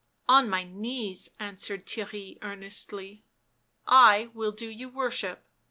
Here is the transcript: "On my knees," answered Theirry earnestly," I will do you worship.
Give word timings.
"On 0.27 0.49
my 0.49 0.63
knees," 0.63 1.29
answered 1.39 1.85
Theirry 1.85 2.39
earnestly," 2.41 3.23
I 4.11 4.31
will 4.33 4.51
do 4.51 4.67
you 4.67 4.89
worship. 4.89 5.45